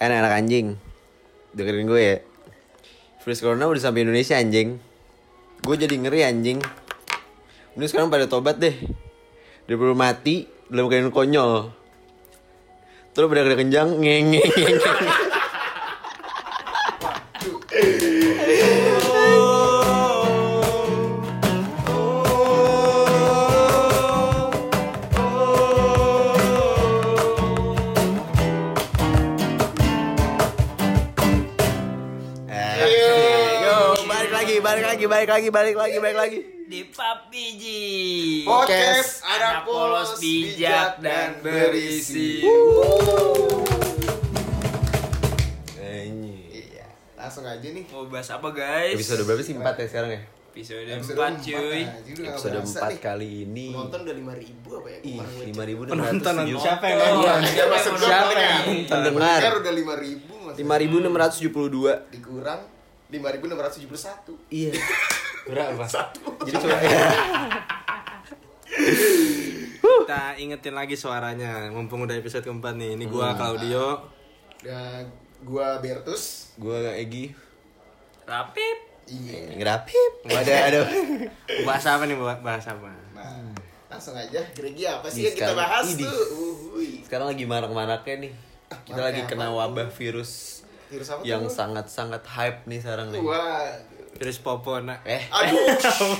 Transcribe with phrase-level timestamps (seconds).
[0.00, 0.66] anak-anak anjing.
[1.52, 2.16] Dengerin gue ya.
[3.20, 4.80] Virus corona udah sampai Indonesia anjing.
[5.60, 6.58] Gue jadi ngeri anjing.
[7.76, 8.72] Ini sekarang pada tobat deh.
[9.68, 11.68] Daripada mati dalam keadaan konyol.
[13.12, 14.78] Terus pada kencang ngeng ngeng ngeng
[35.30, 36.38] lagi, balik lagi, balik lagi, balik lagi.
[36.66, 37.62] di PUBG
[38.42, 42.46] Podcast anak polos bijak dan berisi
[46.50, 47.84] Iya, langsung aja nih.
[47.88, 49.54] mau bahas apa guys Episode berapa sih?
[49.54, 50.22] Empat ya sekarang ya?
[50.50, 52.98] episode Episode 4 cuy empat, anjing, udah nggak Episode berasa empat nih.
[53.00, 53.66] kali ini.
[53.70, 54.98] Penonton udah 5000 apa ya?
[55.00, 58.58] Ih, Kemarin gue lima ribu penonton siapa yang nonton Iya, siapa yang siapa nonton yang
[58.84, 59.38] Pendengar.
[59.38, 59.86] Pendengar udah 5000
[60.40, 61.92] masih Lima ribu enam ratus tujuh puluh dua.
[62.10, 62.60] dikurang
[63.10, 64.38] 5671.
[64.50, 64.70] Iya.
[65.50, 65.84] berapa
[66.40, 66.76] Jadi coba
[70.00, 73.98] kita ingetin lagi suaranya mumpung udah episode keempat nih ini gua Claudio
[74.58, 75.08] Dan
[75.40, 76.52] gua Bertus.
[76.54, 77.32] gue Egi
[78.22, 79.58] Rapip Iya.
[79.58, 80.12] ngerapip.
[80.22, 80.80] Ada ada.
[81.66, 83.42] bahas apa nih Bah- bahas apa Nah,
[83.90, 84.38] langsung aja.
[84.48, 86.06] Kira-kira apa Ih, sih yang kita bahas Idi.
[86.06, 86.14] tuh?
[86.30, 87.02] Uhuy.
[87.02, 88.32] Sekarang lagi marak-maraknya nih.
[88.86, 89.66] Kita lagi kena apa?
[89.66, 93.18] wabah virus Virus apa yang sangat-sangat hype nih sekarang nih.
[93.18, 93.66] Wah.
[94.20, 95.64] Virus popona Eh, Aduh.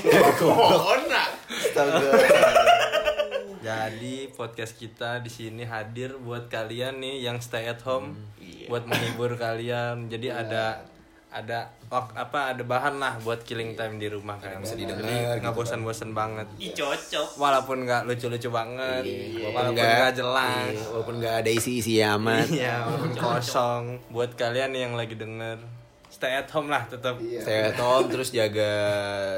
[0.41, 1.23] Corona.
[1.47, 2.01] astaga.
[3.61, 8.17] Jadi podcast kita di sini hadir buat kalian nih yang stay at home,
[8.65, 10.09] buat menghibur kalian.
[10.09, 10.81] Jadi ada
[11.29, 14.57] ada wak- apa ada bahan lah buat killing time di rumah kan.
[14.59, 16.49] bisa didengar nggak bosan-bosan banget.
[16.57, 17.37] Ih cocok.
[17.37, 20.73] Walaupun nggak lucu-lucu banget, Walaupun walaupun nggak jelas.
[20.73, 22.49] iya, walaupun nggak ada isi-isi amat.
[22.49, 23.83] Iya, walaupun kosong.
[24.09, 25.61] Buat kalian yang lagi denger,
[26.11, 27.15] stay at home lah tetap.
[27.17, 27.39] Iya.
[27.39, 28.73] Saya Tom terus jaga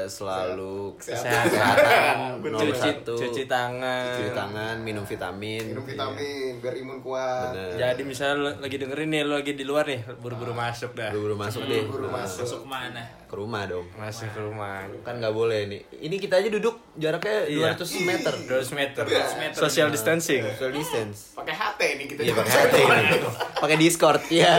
[0.04, 3.14] selalu Kesehatan, nomor cuci, satu.
[3.14, 4.18] cuci tangan.
[4.18, 5.70] cuci tangan, minum vitamin.
[5.70, 7.54] Minum vitamin biar imun kuat.
[7.54, 7.78] Bener.
[7.78, 11.14] Jadi misalnya lo lagi dengerin nih, lo lagi di luar nih, buru-buru masuk dah.
[11.14, 11.86] Buru-buru masuk deh.
[11.86, 12.42] Buru Nah, masuk.
[12.44, 13.02] Masuk ke mana?
[13.24, 13.86] Ke rumah dong.
[13.94, 14.82] Masuk ke rumah.
[15.02, 15.80] Kan nggak boleh nih.
[16.00, 17.74] Ini kita aja duduk jaraknya Iya.
[17.74, 18.34] 200 meter.
[18.44, 19.04] 200 meter.
[19.06, 19.56] meter.
[19.56, 20.42] Social distancing.
[20.44, 21.34] Social distance.
[21.34, 22.20] Pakai HT nih kita.
[22.20, 23.16] Iya pakai HT ini.
[23.56, 24.52] Pakai Discord ya.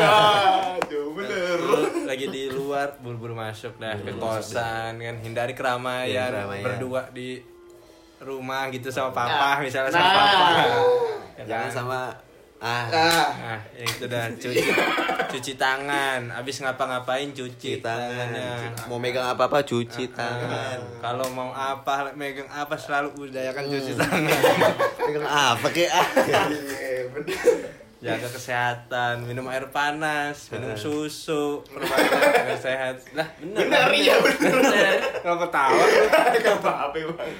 [0.79, 1.57] Aduh, bener.
[1.59, 2.25] Lo lagi
[2.85, 6.63] di luar buru-buru masuk dah ke kosan kan hindari keramaian, keramaian.
[6.63, 7.41] berdua di
[8.17, 10.15] rumah gitu sama papa misalnya sama Nah.
[10.15, 10.49] papa
[11.35, 11.71] Ya Jangan kan?
[11.73, 11.99] sama
[12.57, 14.63] ah Nah, nah yang itu dah cuci
[15.27, 18.31] cuci tangan abis ngapa-ngapain cuci cuci tangan.
[18.31, 20.79] tangannya Mau megang apa-apa cuci tangan.
[20.97, 24.31] kalau mau apa megang apa selalu udayakan cuci tangan
[25.05, 26.07] Megang apa kek ah.
[26.23, 26.41] iya,
[27.09, 27.83] bener.
[27.97, 34.55] Jaga kesehatan minum air panas minum susu perbanyak sehat lah bener Bener, iya, bener.
[35.17, 35.83] nggak ketawa
[36.35, 37.31] Gak apa-apa, Bang.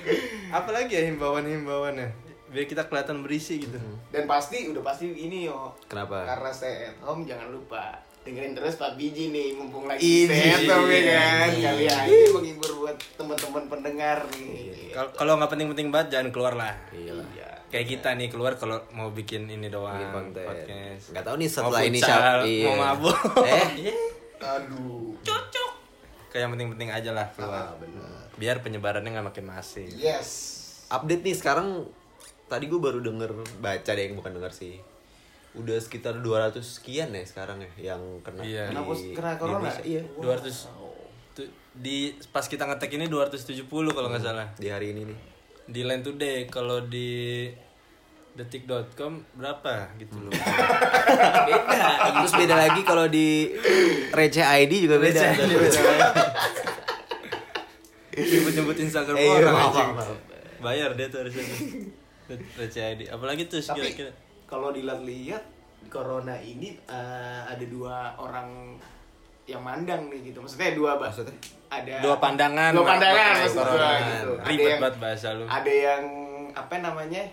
[0.51, 2.07] apalagi ya himbauan-himbauannya
[2.47, 3.75] biar kita kelihatan berisi gitu
[4.07, 5.75] Dan pasti udah pasti ini yo.
[5.85, 6.23] Kenapa?
[6.23, 10.01] Karena stay at home jangan lupa dengerin terus Pak Biji nih mumpung lagi
[10.63, 11.49] home ya kan.
[11.51, 11.69] Iya.
[11.69, 14.89] Kali aja menghibur buat teman-teman pendengar nih.
[14.89, 17.13] Kalau- kalau nggak penting-penting banget jangan keluar lah Iya.
[17.67, 20.45] Kayak kita nih keluar kalau mau bikin ini doang Bikin konten.
[20.45, 22.31] podcast Nggak tahu nih setelah Mau ini siapa.
[22.41, 22.65] Iya.
[22.65, 23.67] mau mabuk Eh.
[24.55, 25.15] Aduh.
[25.19, 25.71] Cocok.
[26.27, 28.03] kayak yang penting-penting aja lah keluar Ah, bener.
[28.35, 30.29] biar penyebarannya nggak makin masif Yes.
[30.87, 31.87] Update nih sekarang
[32.45, 34.77] tadi gue baru denger baca deh yang bukan denger sih.
[35.53, 38.63] Udah sekitar 200 sekian ya sekarang ya yang kena Iya.
[38.69, 39.71] di, Kena corona?
[39.79, 40.03] Iya.
[40.15, 40.67] 200
[41.33, 41.97] tu- di
[42.29, 45.19] pas kita ngetek ini 270 kalau nggak salah Di hari ini nih.
[45.65, 47.49] Di Line Today kalau di
[48.31, 50.31] detik.com berapa gitu loh
[51.47, 51.89] Beda.
[52.13, 53.47] Terus beda lagi kalau di
[54.11, 55.23] receh ID juga beda.
[58.11, 59.89] nyebut-nyebut Instagram Eh, orang maaf, anjing.
[59.93, 60.17] maaf.
[60.57, 61.43] bayar dia tuh harusnya
[62.55, 64.11] receh ID apalagi tuh Tapi kira-kira
[64.45, 65.43] kalau dilihat-lihat
[65.87, 68.75] corona ini eh, ada dua orang
[69.45, 70.39] yang mandang nih gitu.
[70.39, 71.37] Maksudnya dua bah- Maksudnya?
[71.67, 74.31] ada dua pandangan Dua pandangan maksud gua gitu.
[74.33, 76.03] Ada ribet yang- banget bahasa lu Ada yang
[76.51, 77.23] apa namanya?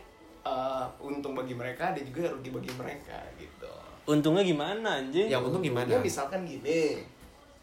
[0.42, 3.70] eh, untung bagi mereka, ada juga rugi bagi mereka gitu.
[4.02, 5.86] untungnya gimana anjing Yang untung gimana?
[5.86, 6.98] Ya misalkan gini.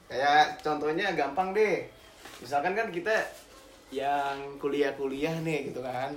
[0.08, 1.84] Kayak contohnya gampang deh.
[2.40, 3.12] Misalkan kan kita
[3.90, 6.16] yang kuliah-kuliah nih gitu kan.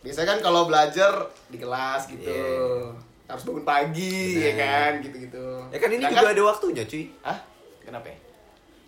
[0.00, 1.10] Biasanya kan kalau belajar
[1.48, 2.30] di kelas gitu.
[2.30, 2.94] Iya.
[3.26, 4.62] Harus bangun pagi ya Bener.
[4.62, 5.46] kan gitu-gitu.
[5.66, 7.04] Ya kan ini Sedangkan- juga ada waktunya cuy.
[7.20, 7.38] Hah?
[7.84, 8.18] Kenapa ya?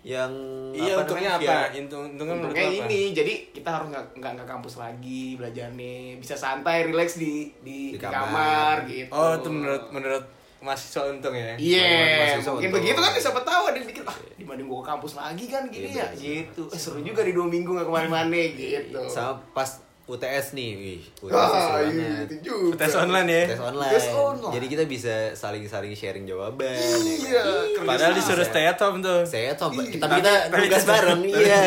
[0.07, 0.31] Yang
[0.71, 2.87] iya untungnya namanya, apa ya, Untung, untungnya menurut Untungnya apa?
[2.87, 7.91] ini, jadi kita harus nggak nggak nggak kampus lagi belajarnya, bisa santai, relax di di,
[7.91, 8.23] Di kamar.
[8.23, 8.75] kamar.
[8.87, 9.11] gitu.
[9.11, 10.23] oh itu menurut menurut
[10.57, 11.53] mahasiswa untung ya.
[11.53, 11.91] Iya,
[12.39, 15.45] mungkin untuk- begitu kan siapa tahu ada yang mikir ah dibanding gua ke kampus lagi
[15.45, 16.63] kan gini Iya, ya gitu.
[16.67, 18.99] Eh, seru juga di dua minggu nggak ke mana-mana gitu.
[19.05, 19.69] Sama pas
[20.07, 22.25] UTS nih, wih, UTS Ah, seru iya, banget.
[22.25, 22.79] itu juga.
[22.79, 23.43] Tes online ya.
[23.45, 23.91] Tes online.
[23.91, 24.53] Tes online.
[24.55, 26.71] Jadi kita bisa saling-saling sharing jawaban.
[26.71, 27.65] ya Iya, kan?
[27.75, 28.17] kerja Padahal sama.
[28.17, 29.19] disuruh stay at home tuh.
[29.21, 29.99] Saya tuh, Iya.
[29.99, 31.61] tapi kita tugas bareng, iya.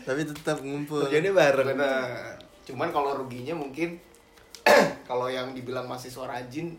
[0.00, 1.02] Tapi tetap ngumpul.
[1.04, 1.66] Kerjanya bareng.
[1.68, 2.38] Benar.
[2.62, 3.98] Cuman kalau ruginya mungkin
[5.04, 6.78] kalau yang dibilang mahasiswa rajin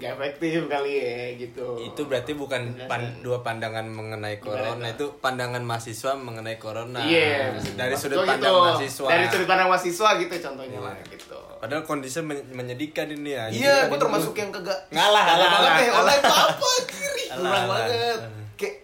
[0.00, 1.76] nggak efektif kali ya gitu.
[1.78, 4.96] Itu berarti bukan pan- dua pandangan mengenai corona, Gimana?
[4.96, 6.96] itu pandangan mahasiswa mengenai corona.
[6.98, 8.64] Iya, dari sudut pandang gitu.
[8.64, 9.06] mahasiswa.
[9.06, 11.36] Dari sudut pandang mahasiswa gitu contohnya lah gitu.
[11.60, 13.44] Padahal kondisi men- menyedihkan ini ya.
[13.46, 15.86] Iya, gue termasuk yang kagak Ngalah, ngalah ngalah, banget deh.
[15.86, 16.00] ngalah.
[16.00, 17.68] Online apa kiri, Ngalah, kurang ngalah.
[17.84, 18.18] banget.
[18.56, 18.74] Kayak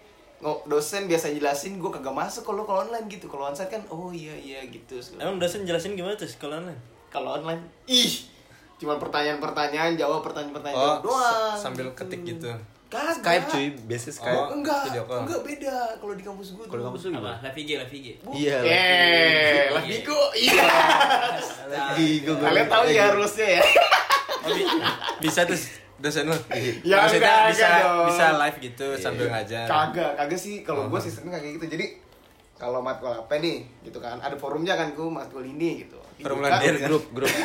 [0.62, 3.26] dosen biasa jelasin, gue kagak masuk kalau kalau online gitu.
[3.26, 5.00] Kalau onsite kan, oh iya iya gitu.
[5.16, 6.76] Emang dosen jelasin gimana tuh kalau online?
[7.08, 8.28] Kalau online, ih,
[8.76, 11.54] cuma pertanyaan-pertanyaan, jawab pertanyaan-pertanyaan Oh, doang.
[11.54, 12.52] sa- sambil ketik gitu.
[12.86, 13.18] Kagak.
[13.18, 14.30] Skype cuy, biasa Skype.
[14.32, 15.20] Oh, enggak, video call.
[15.22, 16.64] enggak beda kalau di kampus gue.
[16.64, 17.36] Kalau di kampus lu apa gimana?
[17.42, 18.56] live IG live IG Iya.
[18.62, 20.20] Eh, lah Bigo.
[20.32, 20.66] Iya.
[21.66, 23.62] Lagi gue Kalian tahu ya rulesnya ya?
[24.38, 24.68] Oh, bi-
[25.20, 25.58] bisa tuh
[25.98, 26.36] dosen lu.
[26.86, 28.06] Ya, Maksudnya enggak, bisa enggak dong.
[28.06, 29.66] bisa live gitu sambil ngajar.
[29.66, 30.56] Kagak, kagak sih.
[30.62, 30.88] Kalau Oh.
[30.88, 31.66] gue sistemnya kayak gitu.
[31.68, 31.86] Jadi
[32.54, 34.16] kalau matkul apa nih, gitu kan?
[34.16, 35.98] Ada forumnya kan gue matkul ini gitu.
[36.16, 37.28] Dibuka, lendir grup grup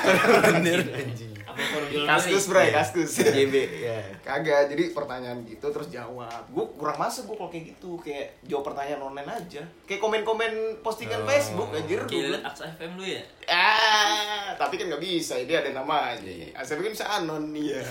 [1.61, 3.11] forum jual Kaskus bro, kaskus.
[3.21, 3.53] JB
[3.83, 3.99] ya.
[4.23, 6.47] Kagak, jadi pertanyaan gitu terus jawab.
[6.49, 9.61] Gue kurang masuk gue kalau kayak gitu, kayak jawab pertanyaan online aja.
[9.85, 11.27] Kayak komen-komen postingan Oh.
[11.27, 11.99] Facebook anjir.
[11.99, 13.21] Gua Gila, bilang, Aks FM lu ya?
[13.45, 16.23] Ah, tapi kan nggak bisa, dia ada namanya.
[16.23, 17.83] Iya, Asal kan bisa anon, iya.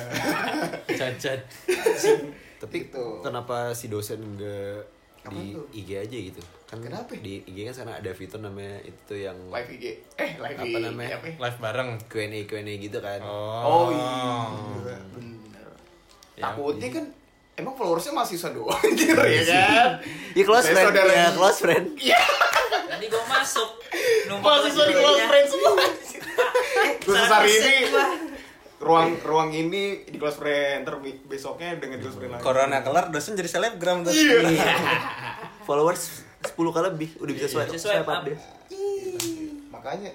[0.99, 1.41] Cacat.
[2.61, 3.07] Tapi Gitu.
[3.25, 4.85] kenapa si dosen enggak
[5.21, 5.67] Apa di tuh?
[5.71, 6.41] IG aja gitu?
[6.65, 7.13] Kan Kenapa?
[7.15, 9.85] Di IG kan sekarang ada fitur namanya itu yang Live IG.
[10.15, 10.81] Eh, live Apa IG.
[10.83, 11.11] namanya?
[11.15, 11.35] Apa ya?
[11.39, 11.91] Live bareng.
[12.07, 13.21] Q&A Q&A gitu kan.
[13.21, 14.17] Oh iya,
[15.13, 15.69] bener.
[16.35, 17.05] Ya, Takutnya kan
[17.55, 19.91] emang followersnya mahasiswa doang anjir ya kan?
[20.33, 21.87] Ya close friend, saudara ya di- close friend.
[21.95, 22.21] Iya,
[22.87, 23.71] Tadi gua masuk.
[24.33, 25.27] Mahasiswa di close ya.
[25.27, 25.73] friend semua.
[27.05, 27.75] Khusus hari ini.
[28.81, 32.43] Ruang ruang ini di close friend, ntar bi- besoknya dengan close friend lagi.
[32.43, 34.11] Corona kelar dosen jadi selebgram tuh.
[34.11, 34.57] Iya.
[35.69, 38.23] Followers 10 kali lebih udah bisa swipe, Bisa swipe swipe up up.
[38.25, 38.39] deh.
[39.71, 40.11] Makanya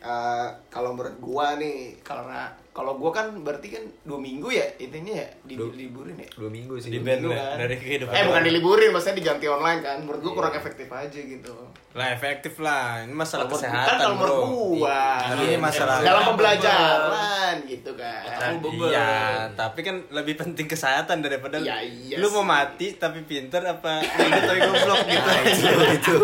[0.00, 5.12] eh, kalau menurut gua nih karena kalau gua kan berarti kan dua minggu ya intinya
[5.12, 6.26] ya di Dua- liburin ya.
[6.32, 6.88] Dua minggu sih.
[6.88, 7.58] Di band kan.
[7.58, 8.08] dari kehidupan.
[8.08, 9.96] Eh bukan diliburin, maksudnya diganti online kan.
[10.00, 11.52] Menurut gua kurang efektif aja gitu.
[11.90, 13.02] Lah efektif lah.
[13.02, 17.90] Ini masalah Kalau menurut- kesehatan, kan kalau menurut gua Tapi ini masalah dalam pembelajaran gitu
[17.92, 18.22] kan.
[18.62, 19.08] Iya,
[19.52, 22.46] tapi kan lebih penting kesehatan daripada Iya, iya lu mau sih.
[22.46, 25.26] mati tapi pinter apa tapi goblok gitu.
[25.26, 26.14] Nah, itu itu.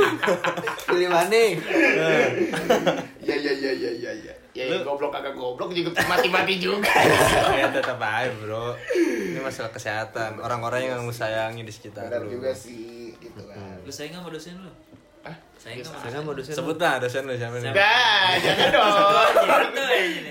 [0.87, 1.35] Pilih mana?
[1.35, 1.51] Iya
[3.35, 4.35] iya iya iya iya iya.
[4.55, 6.87] Ya, ya, goblok kagak goblok juga mati-mati juga.
[7.59, 8.79] ya tetap aja, Bro.
[8.95, 10.39] Ini masalah kesehatan.
[10.39, 12.39] Orang-orang yang lu sayangi di sekitar Benar lu.
[12.39, 13.83] juga sih gitu kan.
[13.83, 14.71] Lu sayang sama dosen lu?
[15.25, 16.53] Sama Saya mau dosen.
[16.53, 17.73] Sebut lah dosen lu siapa nih?
[17.73, 18.89] Nah, jangan dong.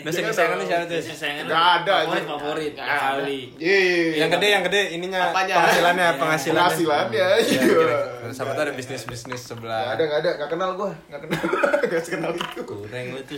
[0.05, 0.93] Dosen kesayangan lu siapa tuh?
[0.93, 1.49] Dosen kesayangan lu.
[1.49, 2.73] Gak ada Favorit, favorit.
[2.75, 2.99] Nggak.
[3.01, 3.39] Kali.
[3.57, 3.79] Iya.
[4.15, 6.19] Yang gede, yang gede ininya penghasilannya, Iya.
[6.19, 6.69] penghasilannya.
[6.69, 9.83] Penghasilannya, kira- Siapa tuh ada bisnis-bisnis Gak sebelah.
[9.89, 11.41] ada, gak ada, gak kenal gua, gak kenal,
[11.91, 12.61] gak kenal itu.
[12.63, 13.37] Kurang lu tuh.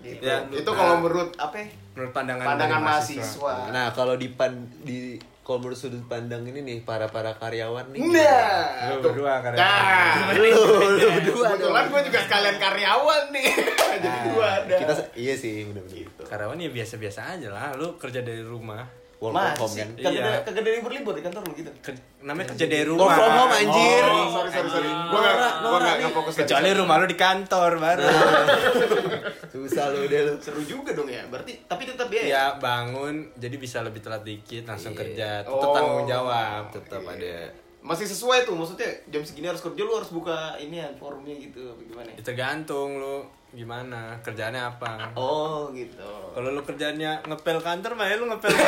[0.00, 0.24] Gitu.
[0.24, 0.74] Ya, itu nah.
[0.74, 1.60] kalau menurut apa?
[1.92, 3.54] Menurut pandangan Pandangan dari mahasiswa.
[3.68, 5.14] Nah, kalau di pan di
[5.50, 7.98] kalau menurut sudut pandang ini nih para para karyawan nih.
[7.98, 9.58] Nah, Lu berdua kan ya?
[9.58, 10.46] Nah, Lu
[10.94, 13.46] lu berdua kebetulan gue juga sekalian karyawan nih.
[14.06, 14.74] Jadi gua ada.
[14.78, 15.98] Kita iya sih benar-benar.
[15.98, 16.22] gitu.
[16.22, 17.74] Karyawan ya biasa-biasa aja lah.
[17.74, 18.86] Lu kerja dari rumah.
[19.18, 19.88] Work from home Masih, kan.
[20.00, 20.40] kagak Iya.
[20.40, 21.70] kagak ada libur-libur di kantor lu gitu.
[21.82, 23.16] Ker- namanya kerja dari Work rumah.
[23.18, 24.04] from home anjir.
[24.06, 24.88] Oh, sorry sorry sorry.
[24.88, 26.34] Gua enggak gua enggak fokus.
[26.38, 28.04] Kecuali rumah lu di kantor baru.
[29.62, 30.34] Susah lu deh lu.
[30.36, 31.20] seru juga dong ya.
[31.26, 32.22] Berarti tapi tetap ya.
[32.22, 35.00] ya bangun jadi bisa lebih telat dikit langsung Iya.
[35.00, 35.28] kerja.
[35.42, 35.74] Tetap Oh.
[35.74, 36.62] tanggung jawab.
[36.70, 40.88] Tetap ada Masih sesuai tuh maksudnya jam segini harus kerja lu harus buka ini ya
[40.94, 42.08] forumnya gitu apa gimana?
[42.10, 45.08] Ya, tergantung lu gimana kerjaannya apa.
[45.14, 46.04] Oh, gitu.
[46.30, 48.52] Kalau lu kerjanya ngepel kantor mah ya lu ngepel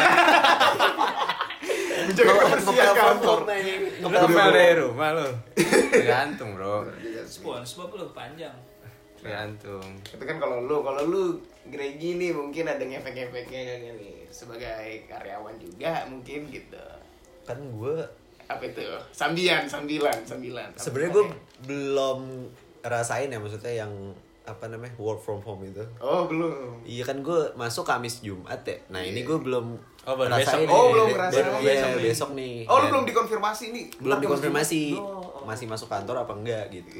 [2.02, 3.38] Menjaga kebersihan kantor.
[4.00, 5.28] Lu ngepel dari rumah lu.
[5.92, 6.88] Tergantung, Bro.
[7.22, 8.56] SpongeBob lu panjang.
[9.22, 9.86] Tergantung.
[10.02, 11.22] Itu kan kalau lu, kalau lu
[11.64, 14.66] Gregi nih mungkin ada ngefek-ngefeknya nih sebagai
[15.06, 16.82] karyawan juga mungkin gitu.
[17.42, 17.96] kan gue
[18.44, 18.82] Apa itu?
[19.10, 20.68] Sambilan, sambilan, sambilan.
[20.74, 21.24] sebenarnya gue
[21.64, 22.20] belum
[22.80, 23.92] rasain ya maksudnya yang
[24.42, 26.82] apa namanya work from home itu Oh, belum.
[26.82, 30.58] iya kan gue masuk Kamis Jumat ya nah ini gue belum Oh, baru rasain besok.
[30.60, 30.74] nih.
[30.74, 31.34] Oh, belum Be- ngerasain.
[31.36, 32.02] baru- Oh, iya, besok nih.
[32.04, 33.84] besok nih Oh, lu belum dikonfirmasi nih.
[33.96, 35.06] belum dikonfirmasi Jumat.
[35.06, 35.42] Oh, oh.
[35.44, 36.90] masih masuk kantor apa enggak gitu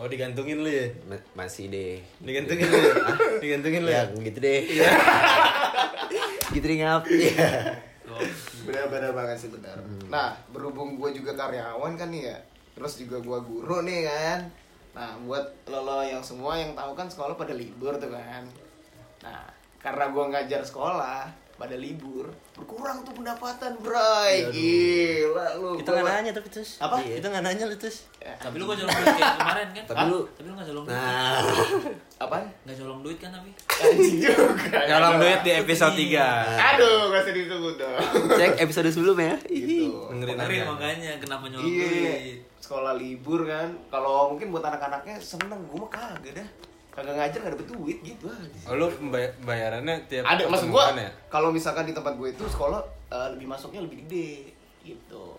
[0.00, 0.88] Oh, digantungin lu ya?
[1.04, 2.94] Ma- masih deh Digantungin lu ya?
[3.44, 4.16] Digantungin lu ya ya?
[4.24, 4.60] gitu deh
[6.56, 7.04] Gitring up.
[7.04, 7.76] Iya.
[8.66, 9.76] Benar-benar banget sih benar.
[10.08, 12.38] Nah, berhubung gue juga karyawan kan nih ya,
[12.76, 14.40] terus juga gue guru nih kan.
[14.92, 18.44] Nah, buat lo, lo yang semua yang tahu kan sekolah pada libur tuh kan.
[19.22, 19.46] Nah,
[19.78, 21.30] karena gue ngajar sekolah
[21.60, 22.24] pada libur,
[22.56, 24.48] berkurang tuh pendapatan, bray.
[24.48, 25.76] Gila lu.
[25.76, 26.80] Kita Gua- nggak nanya tapi terus.
[26.80, 26.96] Apa?
[26.98, 28.08] Kita nggak nanya lu terus.
[28.16, 29.84] Tapi lu gak colong duit kayak kemarin kan?
[29.86, 30.96] Tapi lu- Tapi lu gak colong duit.
[30.96, 31.40] Nah,
[32.18, 32.44] Apaan?
[32.62, 33.50] Gak colong duit kan tapi?
[34.16, 34.78] Juga.
[34.86, 36.24] Dalam duit di episode 3
[36.70, 38.00] Aduh, gak usah disebut dong.
[38.34, 39.36] cek episode sebelumnya.
[39.42, 40.08] gitu.
[40.10, 40.66] Dengerin Ngeri aja.
[40.66, 42.38] makanya kenapa nyolong Iya, duit?
[42.58, 43.68] sekolah libur kan.
[43.88, 46.48] Kalau mungkin buat anak-anaknya seneng, gue mah kagak dah.
[46.90, 48.66] Kagak ngajar gak dapet duit gitu aja.
[48.66, 51.10] Oh, lu bay- bayarannya tiap Ada maksud gua pertemuan ya?
[51.28, 54.50] kalau misalkan di tempat gue itu sekolah eh, lebih masuknya lebih gede
[54.82, 55.38] gitu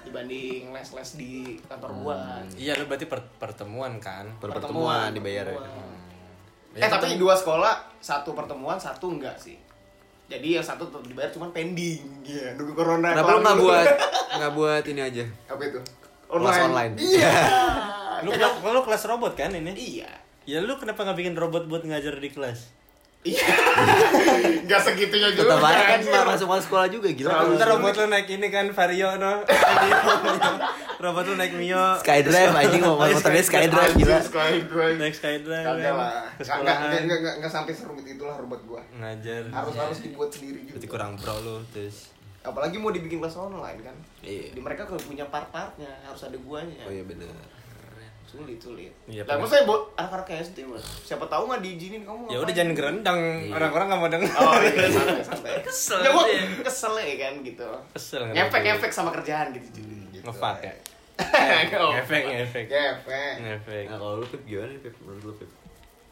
[0.00, 1.32] dibanding les-les di
[1.62, 2.16] kantor gua.
[2.50, 4.24] Iya, lu berarti per- pertemuan kan?
[4.36, 5.52] Per pertemuan dibayar ya.
[5.54, 5.98] pertemuan.
[6.70, 9.60] Ya, Eh tapi dua sekolah satu pertemuan satu enggak sih.
[10.26, 12.00] Jadi yang satu tetap dibayar cuman pending.
[12.22, 13.12] Iya, nunggu corona.
[13.12, 13.86] Kenapa lu nggak buat
[14.38, 15.24] nggak buat ini aja?
[15.44, 15.80] apa itu?
[16.24, 16.92] Kelas online.
[16.96, 17.32] Iya.
[18.22, 19.74] Lu, lu, lu kelas robot kan ini?
[19.74, 20.08] iya.
[20.48, 22.80] Ya lu kenapa nggak bikin robot buat ngajar di kelas?
[23.20, 23.44] Iya.
[24.64, 25.52] Enggak segitunya juga.
[25.52, 27.28] Tetap aja kan nggak masuk masuk sekolah juga gila.
[27.28, 29.44] Kalau ntar robot lu naik ini kan Vario no.
[31.04, 32.00] robot lu naik Mio.
[32.00, 34.18] Skydrive anjing mau motornya Skydrive gila.
[34.24, 34.96] Skydrive.
[34.96, 35.66] Naik Skydrive.
[35.68, 36.00] Kagak kan.
[36.00, 36.12] lah.
[36.40, 38.80] Enggak enggak enggak enggak sampai serumit itulah robot gua.
[38.96, 39.52] Ngajar.
[39.52, 40.92] Harus harus dibuat sendiri Berarti juga.
[40.96, 42.16] kurang pro lu terus.
[42.40, 43.96] Apalagi mau dibikin kelas online kan.
[44.24, 44.56] Iya.
[44.56, 46.88] Di mereka kalau punya part-partnya harus ada guanya.
[46.88, 47.28] Oh iya bener.
[48.30, 48.92] Sulit, sulit.
[49.04, 50.86] Iya, Lah, maksudnya buat anak-anak SD mas.
[51.02, 53.18] Siapa tahu nggak diizinin kamu Ya udah jangan gerendang.
[53.50, 54.30] Orang-orang nggak mau denger.
[54.32, 55.50] Oh iya, santai, santai.
[55.60, 56.24] Kesel Ya, gua
[56.62, 57.68] kesel ya kan gitu.
[57.90, 59.66] Kesel Ngefek-ngefek sama kerjaan gitu.
[59.74, 59.98] cuy.
[60.12, 60.22] gitu.
[60.22, 60.74] Ngefak ya?
[61.66, 62.64] Ngefek, ngefek.
[62.70, 63.34] Ngefek.
[63.42, 63.84] Ngefek.
[63.84, 64.94] Nah kalau lu Pip gimana nih Pip?
[65.02, 65.50] Menurut lu Pip?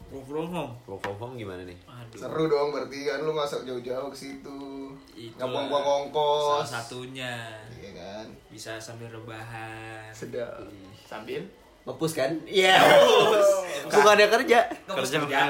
[0.09, 0.73] Work from home.
[0.85, 1.77] Work from home gimana nih?
[1.85, 2.17] Aduh.
[2.19, 4.59] Seru dong berarti kan lu masuk jauh-jauh ke situ.
[5.15, 6.65] Nggak buang-buang ongkos.
[6.65, 7.33] Salah satunya
[7.71, 8.25] Iya kan.
[8.49, 10.09] bisa sambil rebahan.
[10.11, 10.67] Sedap.
[11.01, 11.41] Sambil
[11.87, 12.31] Ngepus kan?
[12.43, 12.75] Iya.
[13.89, 14.59] Bukan ada kerja.
[14.85, 15.49] Kerja kerjaan.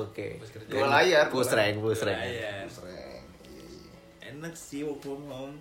[0.00, 0.40] Oke.
[0.66, 2.18] Dua layar, dua rank, push rank.
[2.66, 3.22] Sering.
[4.18, 5.54] Enak sih work from home.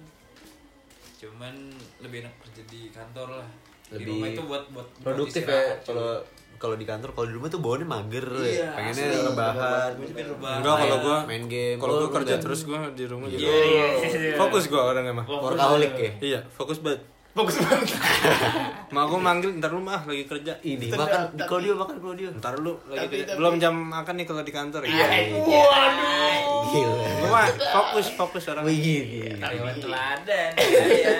[1.22, 1.54] Cuman
[2.02, 3.50] lebih enak kerja di kantor lah.
[3.92, 6.24] Di Lebih rumah itu buat buat Produktif ya kalau
[6.56, 8.70] kalau di kantor kalau di rumah tuh bawaannya mager Iya, ya.
[8.72, 9.26] Pengennya asli.
[9.28, 9.92] rebahan.
[10.62, 11.76] Enggak kalau gua main game.
[11.76, 13.44] Kalau gua kerja terus gua di rumah gitu.
[13.44, 14.36] Iya, iya, iya.
[14.40, 15.26] Fokus gua orangnya mah.
[15.28, 16.12] Workaholic ya.
[16.24, 17.04] Iya, fokus banget.
[17.32, 17.96] Fokus banget.
[18.94, 20.52] Mak gua manggil ntar lu mah lagi kerja.
[20.60, 22.28] Ini makan kalau dia makan kalau dia.
[22.30, 23.24] Ntar lu lagi Tapi- kerja.
[23.26, 24.92] tapi- Belum jam makan nih kalau di kantor ya.
[24.92, 26.68] Waduh.
[26.68, 27.08] Gila.
[27.18, 28.64] Gua mah fokus fokus orang.
[28.64, 30.52] Wih, Karyawan teladan.
[30.60, 31.12] Iya.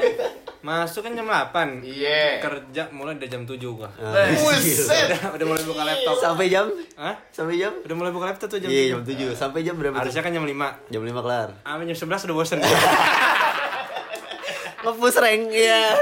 [0.62, 1.82] Masuk kan jam 8.
[1.82, 2.38] Iya.
[2.38, 3.90] Kerja mulai dari jam 7 gua.
[3.90, 5.10] Buset.
[5.10, 6.16] Udah, udah mulai buka laptop.
[6.20, 6.70] Sampai jam?
[6.94, 7.16] Hah?
[7.30, 7.74] Sampai jam?
[7.82, 8.94] Udah mulai buka laptop tuh jam Iya, 7.
[8.94, 9.34] jam 7.
[9.34, 9.96] Sampai jam berapa?
[9.96, 10.02] tuh?
[10.04, 10.70] Harusnya kan jam 5.
[10.88, 11.50] Jam 5 kelar.
[11.58, 12.60] Sampai jam 11 udah bosen.
[14.82, 15.96] Ngepush rank ya.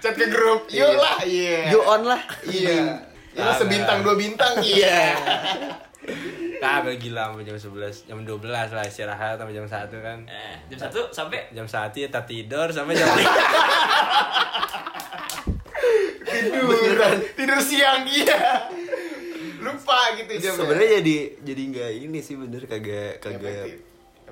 [0.00, 0.68] Chat ke grup.
[0.72, 1.20] Yuk lah.
[1.24, 1.72] Iya.
[1.72, 2.22] You on lah.
[2.48, 3.04] Iya.
[3.36, 4.56] Ya sebintang dua bintang.
[4.64, 5.12] Iya.
[6.56, 10.18] Nah, gila sampai jam 11, jam 12 lah istirahat sampai jam 1 kan.
[10.24, 13.20] Eh, jam satu sampai Jam 1 ya tak tidur sampai jam 5.
[16.26, 17.12] Tidur.
[17.36, 18.66] Tidur siang iya.
[19.60, 20.58] Lupa gitu jamnya.
[20.58, 23.85] Sebenarnya jadi jadi nggak ini sih bener kagak kagak.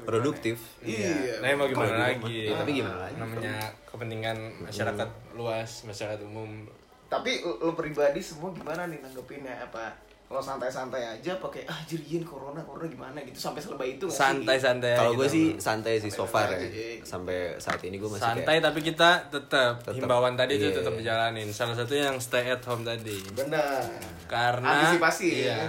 [0.05, 0.57] Produktif.
[0.81, 1.41] Iya.
[1.41, 2.49] Nah, mau gimana lagi?
[2.49, 3.17] Ya, tapi gimana lagi?
[3.17, 6.69] Namanya kepentingan masyarakat luas, masyarakat umum.
[7.07, 9.93] Tapi lu, lu pribadi semua gimana nih nanggepinnya apa?
[10.25, 14.25] Kalau santai-santai aja pakai ah jirian corona corona gimana gitu sampai selebay itu nggak sih?
[14.25, 14.97] Santai-santai.
[14.97, 16.59] Kalau gue sih santai sih so far ya.
[17.05, 19.95] Sampai saat ini gue masih santai kayak tapi kita tetap Tetap.
[19.95, 20.81] himbauan tadi itu Iya.
[20.81, 21.49] tetap dijalanin.
[21.53, 23.21] Salah satunya yang stay at home tadi.
[23.37, 23.85] Benar.
[24.27, 25.67] Karena Antisipasi iya, ya.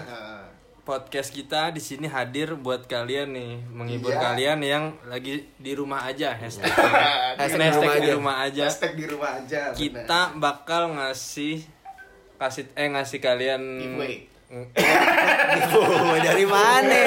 [0.85, 4.21] Podcast kita di sini hadir buat kalian nih, menghibur Iya.
[4.21, 6.69] kalian yang lagi di rumah aja hashtag.
[6.69, 8.13] Hashtag Hashtag di rumah di aja.
[8.13, 8.63] rumah aja.
[8.63, 9.61] Hashtag di rumah aja.
[9.73, 11.65] Kita bakal ngasih
[12.37, 14.29] kasih eh ngasih kalian Giveaway.
[15.57, 17.01] giveaway dari mana?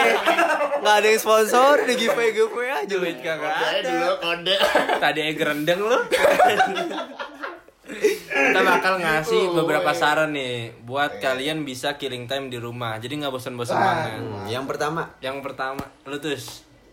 [0.78, 2.90] Nggak ada yang sponsor, di giveaway giveaway aja.
[2.90, 3.78] duit kagak ada.
[3.84, 4.56] dulu kode.
[4.98, 5.98] Tadi eh gerendeng lu.
[8.38, 12.96] Kita bakal ngasih beberapa saran nih buat kalian bisa killing time di rumah.
[12.96, 14.20] Jadi nggak bosan-bosan banget.
[14.48, 16.34] Yang pertama, Yang pertama, lu tuh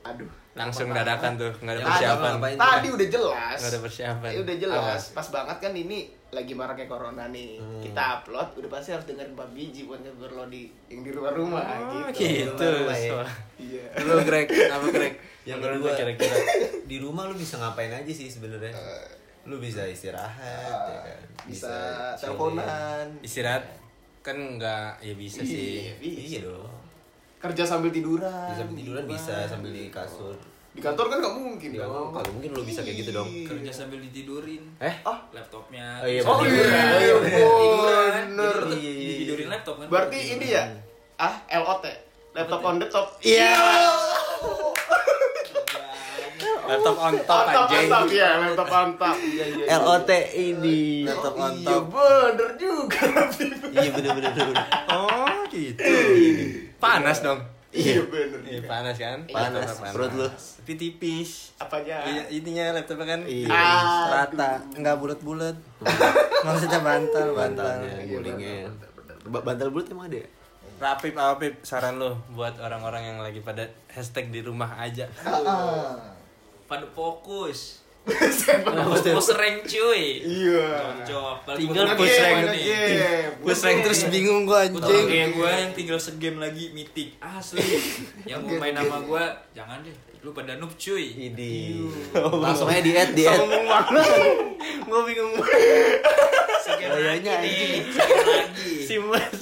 [0.04, 0.30] Aduh.
[0.54, 2.32] langsung dadakan tuh, nggak ada Yang persiapan.
[2.34, 2.58] ngapain?
[2.58, 3.58] Tadi udah jelas.
[3.58, 4.30] Nggak ada persiapan.
[4.30, 5.02] Ya udah jelas.
[5.12, 6.00] Pas banget kan ini
[6.30, 7.58] lagi maraknya corona nih.
[7.58, 7.80] Hmm.
[7.80, 11.64] Kita upload udah pasti harus dengerin Pak Biji buat ngebar lo di yang di rumah-rumah
[11.64, 12.56] Oh, gitu.
[12.56, 12.68] gitu.
[12.84, 13.24] Rumah ya.
[13.56, 13.86] Iya.
[14.04, 15.14] Lu Greg, apa Greg?
[15.46, 16.36] yang kedua kira-kira.
[16.92, 18.76] di rumah lu bisa ngapain aja sih sebenarnya?
[19.46, 20.42] Lu bisa istirahat,
[20.88, 21.06] ya kan?
[21.08, 21.70] Eh, Bisa
[22.12, 22.18] chilling.
[22.20, 23.06] teleponan.
[23.22, 23.64] Istirahat
[24.20, 25.86] kan nggak ya bisa sih.
[25.86, 26.20] Iya, bisa.
[26.20, 26.74] Iya dong.
[27.38, 28.50] kerja sambil tiduran.
[28.50, 30.34] Bisa tiduran bisa sambil di kasur.
[30.74, 31.88] Di kantor kan nggak mungkin Di dong.
[31.88, 33.30] kantor kalau mungkin lu bisa kayak gitu dong.
[33.46, 34.96] kerja sambil ditidurin Eh?
[35.04, 37.38] Ah, laptopnya Oh iya, Oh iya, Oh iya, bener.
[37.56, 38.50] tiduran bener.
[38.50, 39.08] Tidur- Iya, iya, iya.
[39.14, 40.64] ditidurin laptop kan Berarti ini ya?
[41.16, 41.86] Ah, LOT.
[42.34, 43.08] Laptop on the top.
[43.22, 43.54] Iya.
[46.66, 49.16] Laptop on top On top, on anjing top ya, laptop on top.
[49.18, 49.66] Iya, iya.
[49.66, 49.78] iya.
[49.78, 50.82] LOT ini.
[51.04, 53.02] laptop on Iya, top bener juga.
[53.72, 54.66] Iya bener bener bener.
[54.90, 55.84] oh gitu
[56.78, 58.40] panas dong Iya, bener.
[58.48, 59.20] Iya panas kan?
[59.28, 60.28] Panas, Laptopnya perut lu.
[60.32, 61.52] Tapi tipis.
[61.60, 62.08] Apanya?
[62.08, 63.52] Iya, ininya laptopnya kan Iya.
[63.52, 65.60] Ah, rata, enggak bulat-bulat.
[66.48, 67.68] Maksudnya bantal, bantal.
[67.68, 68.72] Bantalnya, gulingnya.
[69.28, 70.28] Ba- Bantal bulat emang ada ya?
[70.76, 75.12] Rapip, Apip, saran lu buat orang-orang yang lagi pada hashtag di rumah aja.
[75.28, 76.15] Ah.
[76.66, 80.70] Pada fokus fokus rank cuy Iya.
[81.02, 82.46] cocok Tinggal game rank.
[82.52, 82.64] nih.
[83.40, 85.08] Push rank terus bingung gua Untuk anjing.
[85.08, 87.66] kayak gue yang tinggal segame lagi mythic asli
[88.30, 91.86] yang mau main sama gue jangan deh lu pada noob cuy Ini.
[92.16, 93.38] Langsung aja di add di add.
[93.38, 94.06] Sombong banget.
[94.84, 95.34] Gua bingung
[96.60, 99.38] segame lagi Kayaknya nih segame lagi si Mas.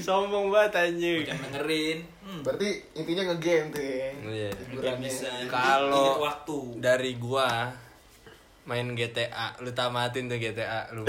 [0.00, 1.22] Sombong banget anjing.
[1.24, 1.98] jangan dengerin.
[2.40, 4.08] Berarti intinya nge-game tuh ya.
[4.20, 4.50] Iya.
[4.72, 7.70] Biar bisa Kalau- waktu Dari gua
[8.64, 11.00] main GTA, lu tamatin tuh GTA lu.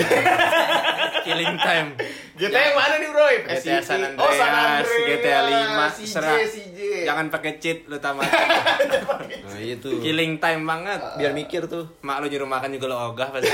[1.28, 1.92] Killing time.
[2.34, 3.26] GTA yang mana nih bro?
[3.28, 4.08] Eh, GTA San City.
[4.08, 4.90] Andreas, Oh, San Andreas.
[5.04, 6.38] GTA 5, CJ, serah.
[6.40, 6.80] CJ.
[7.04, 8.32] Jangan pakai cheat lu tamatin.
[9.44, 9.90] Nah itu.
[10.00, 11.02] Killing time banget.
[11.18, 11.84] Biar mikir tuh.
[12.00, 13.52] Mak lu nyuruh makan juga lo ogah pasti.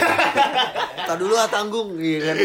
[1.09, 2.37] Tak dulu ah tanggung, iya kan.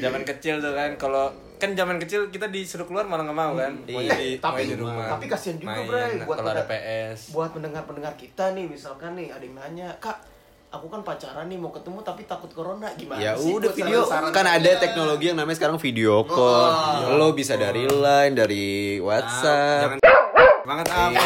[0.00, 3.72] Zaman kecil tuh kan kalau kan zaman kecil kita disuruh keluar malah nggak mau kan.
[3.84, 4.16] Mau Iya.
[4.16, 5.06] di, Tapi- di rumah.
[5.10, 7.18] tapi kasihan juga, Main, Bray, buat kalau ada PS.
[7.30, 10.16] Buat pendengar-pendengar kita nih, misalkan nih ada yang nanya, Kak,
[10.70, 13.50] aku kan pacaran nih mau ketemu tapi takut corona gimana Ya sih?
[13.50, 14.00] udah video
[14.30, 16.70] kan ada teknologi yang namanya sekarang video call.
[17.12, 18.66] Lo bisa dari line, dari
[18.98, 19.94] WhatsApp.
[19.94, 19.98] Jangan
[20.62, 21.22] banget apa.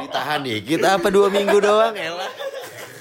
[0.00, 2.30] Ditahan dikit apa dua minggu doang elah.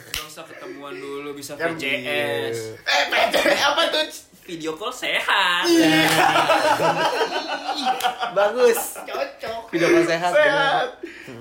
[0.09, 4.05] Gak usah ketemuan dulu bisa VCS Eh, PC apa tuh?
[4.47, 5.67] Video call sehat
[8.33, 8.79] Bagus.
[9.01, 9.61] Cocok.
[9.69, 10.87] Video call sehat, Sehat.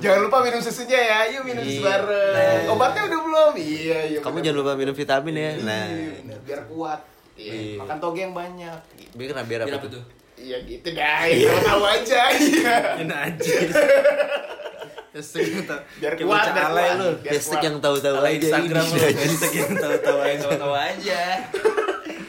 [0.01, 1.19] Jangan lupa minum susunya ya.
[1.31, 1.73] Yuk minum Iya.
[1.73, 2.63] susu bareng.
[2.73, 3.53] Obatnya udah belum?
[3.57, 4.19] Iya, iya.
[4.21, 4.45] Kamu bener.
[4.45, 5.51] jangan lupa minum vitamin ya.
[5.61, 7.01] Nah, Iya, biar kuat.
[7.37, 7.53] Iya.
[7.53, 7.77] Iya.
[7.81, 8.79] Makan toge yang banyak.
[9.13, 9.93] biar biar biar apa apa tuh?
[9.93, 10.05] tuh
[10.37, 11.19] Iya gitu dah.
[11.25, 12.21] Tahu tahu aja.
[12.33, 12.77] Iya.
[13.01, 13.61] Ini anjir.
[15.17, 15.81] Hashtag yang tahu.
[15.97, 16.93] Biar kuat, biar kuat.
[17.01, 17.09] lu.
[17.25, 17.67] Biar Hashtag kuat.
[17.67, 18.99] yang tahu-tahu aja Instagram lu.
[19.01, 20.37] Hashtag yang tahu-tahu aja.
[20.45, 21.21] tahu-tahu aja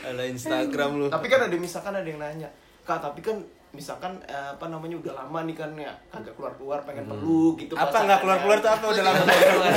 [0.10, 1.06] Ala Instagram lu.
[1.08, 2.50] Tapi kan ada misalkan ada yang nanya,
[2.82, 3.38] Kak, tapi kan
[3.70, 7.76] misalkan eh, apa namanya udah lama nih kan ya kagak keluar keluar pengen peluk gitu
[7.76, 9.72] Apa nggak keluar-keluar tuh apa udah lama keluar?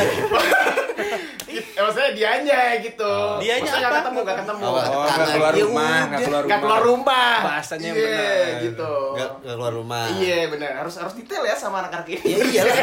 [1.51, 3.99] eh, maksudnya dianya gitu Dianya Maksudnya nggak apa?
[4.01, 6.21] ketemu nggak ketemu Oh, Oh, nggak keluar Ya rumah, nggak udah.
[6.23, 6.47] keluar rumah.
[6.47, 8.63] nggak keluar rumah Bahasanya yang Iya, benar.
[8.63, 10.05] gitu Nggak nggak keluar rumah.
[10.15, 12.77] iya benar harus harus detail ya sama anak-anak ini Ya iyalah.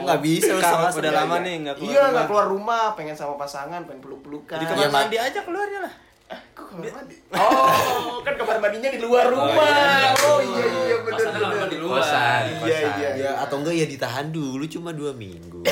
[0.02, 2.10] Nggak bisa Kak, sama udah lama nih nggak keluar iya rumah.
[2.10, 5.80] nggak keluar rumah pengen sama pasangan pengen peluk pelukan Di Iya, kamar mandi aja keluarnya
[5.84, 5.94] lah.
[6.70, 11.52] Kamar mandi oh kan kamar mandinya di luar rumah oh iya iya benar Pasangan lama
[11.52, 15.66] benar di luar Kosan, iya iya Ya atau enggak ya ditahan dulu cuma dua minggu.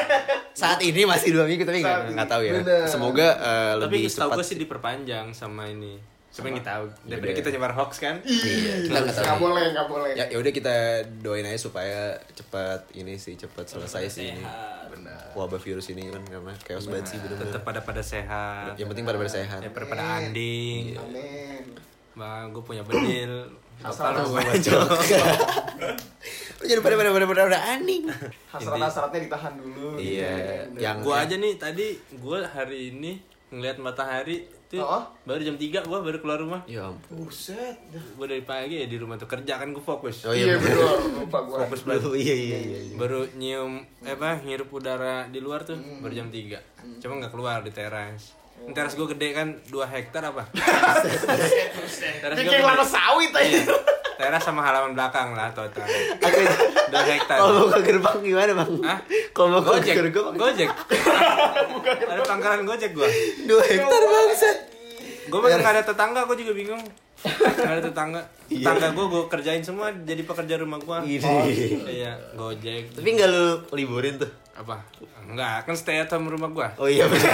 [0.60, 2.52] Saat ini masih dua minggu tapi Saat nggak tahu ya.
[2.62, 2.86] Bener.
[2.86, 4.36] Semoga Tapi lebih setahu cepat.
[4.38, 5.98] gue sih diperpanjang sama ini.
[6.34, 6.84] Cuma yang kita tahu.
[7.04, 8.16] Daripada kita nyebar hoax kan.
[8.20, 9.24] iya kita nggak tahu.
[9.24, 10.74] nggak boleh nggak boleh Ya ya udah kita
[11.20, 14.42] doain aja supaya cepat ini sih cepat selesai sih ini.
[14.42, 14.82] sehat
[15.32, 17.50] Wabah virus ini kan karena chaos banget sih bener-bener.
[17.50, 18.74] Tetap pada pada sehat.
[18.74, 19.60] Yang penting pada pada sehat.
[19.60, 20.94] Ya pada pada anding.
[20.96, 21.62] amin
[22.14, 23.50] Bang, gue punya bedil.
[23.80, 24.86] Asal lu bacok?
[26.54, 28.06] Lu jadi pada pada pada pada pada aneh.
[28.46, 33.18] hasrat-hasratnya ditahan dulu Iya, yang- Gue aja nih tadi gue hari ini
[33.50, 35.04] ngelihat matahari tuh Oh.
[35.22, 36.60] baru jam 3 gue baru keluar rumah.
[36.66, 37.24] Ya ampun.
[37.24, 40.26] buset Gue dari pagi ya di rumah tuh kerja kan gue fokus.
[40.26, 42.02] Oh iya iya betul lupa gua Fokus banget.
[42.04, 42.78] Oh, iya iya iya.
[42.90, 42.96] iya.
[42.98, 47.62] Baru nyium eh, apa ngirup udara di luar tuh baru jam 3 Cuma nggak keluar
[47.62, 48.34] di teras.
[48.54, 50.46] Ini Teras gue gede kan 2 hektar apa?
[52.22, 55.82] teras gue kayak lama sawit aja Teras sama halaman belakang lah total.
[56.22, 56.42] Oke.
[56.94, 57.36] 2 hektar.
[57.42, 58.70] Kalau mau ke gerbang gimana bang?
[58.86, 58.98] Hah?
[59.34, 60.70] Kalau mau ke Gojek, gerbang Gojek.
[62.06, 63.08] ada pangkalan Gojek gua.
[63.50, 64.56] dua hektar bangsat.
[65.26, 66.82] Gue mah nggak ada tetangga, gue juga bingung.
[67.24, 68.20] Nggak ada tetangga.
[68.46, 71.02] Tetangga gue gue kerjain semua jadi pekerja rumah gua.
[71.02, 71.18] Ini.
[71.88, 72.94] Iya, Gojek.
[72.94, 74.30] Tapi nggak lu liburin tuh?
[74.54, 74.78] Apa?
[75.20, 76.70] Enggak, kan stay at home rumah gua.
[76.76, 77.32] Oh iya benar.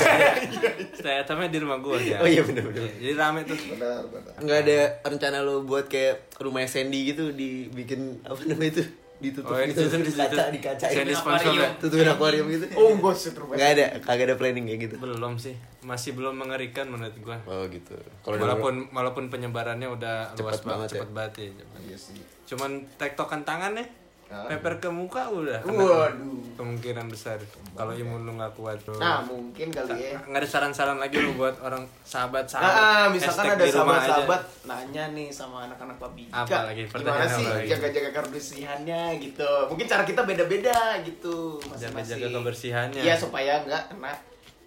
[0.96, 2.16] Stay at home di rumah gua ya.
[2.16, 2.88] Oh iya benar benar.
[2.90, 3.58] Jadi rame tuh.
[3.70, 8.84] benar benar Nggak ada rencana lu buat kayak rumah Sandy gitu dibikin apa namanya itu?
[9.20, 10.96] Ditutup Oh, gitu, di kaca dikacain.
[10.96, 11.68] Sandy sponsor ya?
[11.76, 12.64] Tutupin akuarium gitu.
[12.72, 14.94] oh gua setruk Nggak ada, kagak ada planning kayak gitu.
[14.96, 15.52] Belum sih.
[15.82, 17.36] Masih belum mengerikan menurut gua.
[17.44, 18.00] Oh gitu.
[18.24, 20.96] Kalau ada- Walaupun walaupun penyebarannya udah Cepet luas banget banget, ya.
[20.96, 21.44] cepet banget ya.
[21.52, 21.80] cepet.
[21.84, 23.86] iya sih Cuman tektokan tangan nih
[24.30, 25.58] Pepper ke muka udah.
[25.60, 25.74] kena.
[25.74, 26.38] Waduh.
[26.54, 27.40] Kemungkinan besar
[27.72, 28.78] kalau imun lu nggak kuat.
[28.80, 28.96] Bro.
[28.96, 30.16] Nah, mungkin kali ya.
[30.22, 32.70] nggak ada saran-saran lagi lu buat orang sahabat-sahabat.
[32.70, 34.06] Ah, misalkan Hashtag ada di rumah aja.
[34.06, 36.36] sahabat-sahabat nanya nih sama anak-anak Bika.
[36.36, 36.82] Apa lagi?
[36.86, 39.50] Gimana sih jaga-jaga kebersihannya gitu.
[39.66, 41.58] Mungkin cara kita beda-beda gitu.
[41.74, 43.02] Jaga-jaga kebersihannya.
[43.02, 44.12] Iya, supaya nggak kena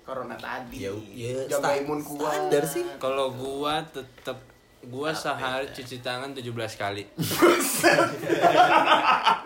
[0.04, 0.84] corona tadi.
[0.84, 2.52] Ya, ya, Jaga imun kuat.
[2.52, 2.84] standar sih.
[2.98, 4.42] Kalau gua tetap
[4.84, 7.08] gua sehari cuci tangan 17 kali.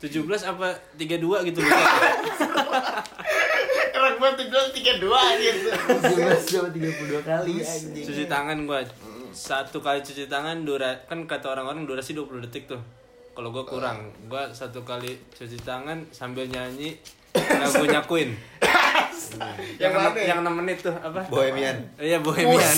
[0.00, 1.58] eh, 17 apa 32 gitu.
[1.60, 1.84] Lupa.
[3.92, 5.68] Orang gua tidur tiga dua gitu.
[5.68, 8.04] 17 sama 32 kali anjing.
[8.04, 8.80] cuci tangan gua.
[9.30, 12.80] Satu kali cuci tangan dura kan kata orang-orang durasi 20 detik tuh.
[13.30, 14.08] Kalau gua kurang.
[14.24, 16.96] Gua satu kali cuci tangan sambil nyanyi
[17.30, 18.34] lagunya Queen
[19.30, 20.18] yang Yang enam- mana?
[20.18, 20.26] ya?
[20.26, 21.20] yang 6 menit tuh apa?
[21.30, 21.76] Bohemian.
[21.96, 22.74] iya bohemian.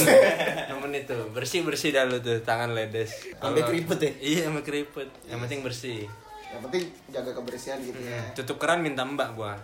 [0.69, 1.25] 6 menit tuh.
[1.33, 3.33] Bersih bersih dah lu tuh tangan ledes.
[3.33, 4.13] Sampai keriput ya?
[4.21, 5.09] iya sampai keriput.
[5.25, 5.99] Yang penting bersih
[6.53, 8.21] Yang penting jaga kebersihan gitu ya.
[8.37, 9.57] tutup keran minta mbak gua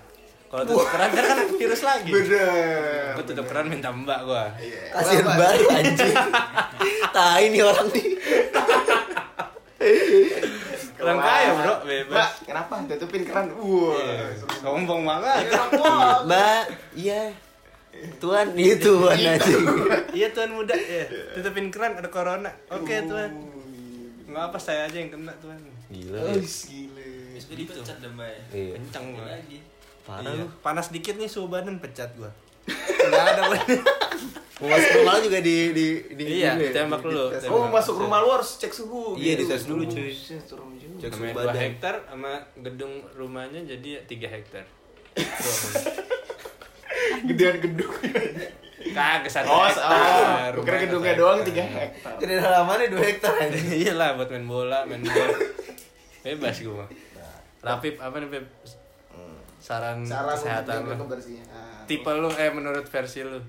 [0.49, 3.13] kalau tutup keran kan kan virus lagi Bener.
[3.13, 4.49] gua tutup keran minta mbak gua
[4.89, 6.17] Kasian banget anjing.
[7.17, 8.07] Tai nih orang nih.
[10.99, 12.75] orang kaya bro bebas Mbak, kenapa?
[12.91, 13.45] Tutupin keran.
[13.55, 14.33] Wah.
[14.59, 15.45] sombong banget
[16.27, 16.63] Mbak,
[16.97, 17.23] iya.
[18.23, 19.65] Tuan, iya tuan anjing.
[20.15, 21.05] Iya tuan muda ya.
[21.35, 22.51] Tutupin keran ada corona.
[22.71, 23.31] Oke tuan.
[24.29, 25.57] Nggak apa saya aja yang kena tuan.
[25.89, 26.21] Gila.
[26.21, 27.09] Oh, gile.
[27.33, 28.41] Bisa dipecat dah mbak ya.
[28.53, 28.75] Iya.
[28.77, 29.25] Kencang gua.
[29.27, 29.59] Lagi.
[30.05, 30.33] Parah Iya.
[30.39, 30.47] lu.
[30.61, 32.29] Panas dikit nih suhu badan pecat gua.
[32.69, 33.81] Enggak ada bener.
[34.59, 36.75] Mau masuk rumah lu juga di di di Iya, ini ya?
[36.75, 37.25] ditembak dulu.
[37.25, 37.71] Oh, Tembak.
[37.73, 39.15] masuk rumah lu harus cek suhu.
[39.15, 39.47] Iya, gitu.
[39.47, 40.11] dites dulu, cuy.
[40.11, 40.59] Cek suhu
[40.99, 41.63] Namanya 2 badan.
[41.63, 44.65] hektar sama gedung rumahnya jadi 3 hektar.
[47.25, 47.93] Gedean gedung.
[48.79, 50.55] Kagak satu Oh, hektar.
[50.55, 51.23] oh, kira gedungnya hektar.
[51.25, 52.13] doang 3 hektar.
[52.17, 53.67] Gede halamannya 2 hektar anjing.
[53.83, 55.35] Iya lah buat main bola, main bola.
[56.21, 56.83] Bebas gua.
[56.83, 56.89] mah.
[57.59, 58.47] Rapip apa nih Pip?
[59.59, 60.95] Saran, Cara kesehatan lu.
[60.97, 61.83] kebersihan.
[61.85, 63.43] Tipe lu eh menurut versi lu.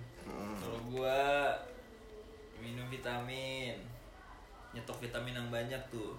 [0.58, 1.54] Kalau gua
[2.58, 3.78] minum vitamin,
[4.72, 6.18] nyetok vitamin yang banyak tuh.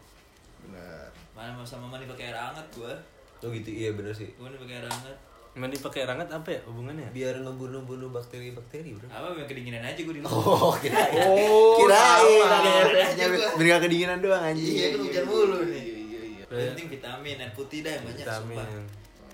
[0.62, 1.11] Benar.
[1.35, 2.94] Mana sama mandi pakai air hangat gua.
[3.40, 4.31] Oh gitu, iya bener sih.
[4.38, 5.16] Gua mandi pakai air hangat.
[5.50, 7.10] Mandi pakai air hangat apa ya hubungannya?
[7.10, 9.10] Biar ngebunuh-bunuh bakteri-bakteri, Bro.
[9.10, 10.20] Apa yang kedinginan aja gua di.
[10.22, 11.10] Oh, kirain.
[11.26, 12.58] Oh, kirain sama.
[12.62, 13.26] ada efeknya
[13.58, 14.70] biar gak kedinginan doang anjing.
[14.78, 15.82] Iya, kan hujan mulu nih.
[15.82, 16.44] Iya, iya, iya.
[16.46, 18.56] Penting vitamin, air putih dah yang banyak Vitamin.
[18.62, 18.68] sumpah.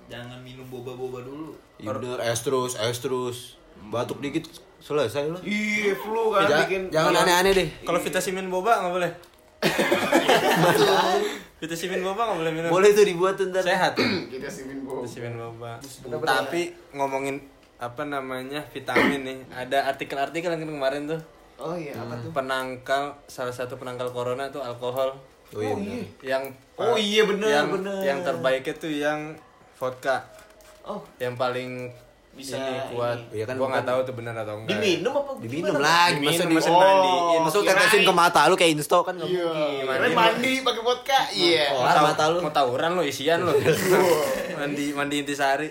[0.09, 1.53] Jangan minum boba-boba dulu.
[1.77, 3.39] Iya bener, es terus, es terus.
[3.93, 4.49] Batuk dikit
[4.81, 5.41] selesai lah.
[5.45, 7.69] Iya, flu kan bikin jangan aneh-aneh deh.
[7.85, 9.13] Kalau vitamin boba nggak boleh.
[11.67, 12.69] vitamin boba nggak boleh minum.
[12.71, 13.63] Boleh tuh dibuat ntar.
[13.67, 13.93] Sehat.
[13.99, 14.07] tuh.
[14.33, 15.03] Kita simin bau.
[15.03, 15.73] Vitamin boba.
[15.83, 16.29] Bener-bener.
[16.31, 16.61] Tapi
[16.95, 17.37] ngomongin
[17.77, 21.21] apa namanya vitamin nih, ada artikel-artikel yang kemarin tuh
[21.57, 22.33] Oh iya, apa tuh?
[22.37, 25.17] penangkal salah satu penangkal corona tuh alkohol.
[25.57, 25.73] Oh iya.
[25.73, 25.89] Oh, bener.
[25.89, 26.05] iya.
[26.37, 26.43] Yang
[26.77, 28.01] Oh iya, bener, yang, bener.
[28.05, 29.21] Yang terbaiknya tuh yang
[29.81, 30.21] vodka.
[30.85, 31.71] Oh, Yang paling
[32.37, 33.19] Bisa ini kuat.
[33.33, 34.77] Iya kan, gua nggak bukan- tahu tuh benar atau enggak.
[34.77, 35.31] diminum apa?
[35.41, 37.41] Diminum lagi, masa di masa Oh, mandiin.
[37.41, 39.49] Masa tetesin ke mata lu kayak insto kan nggak Iya.
[39.49, 39.85] mungkin.
[39.89, 40.13] Mandi.
[40.13, 41.19] mandi pakai vodka.
[41.31, 41.65] Iya.
[41.73, 41.81] Oh.
[41.83, 42.39] Tahu- mata lu.
[42.39, 43.57] Mau tawuran lu isian lu.
[44.59, 45.69] mandi mandi intisari.